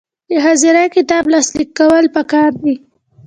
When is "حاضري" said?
0.45-0.83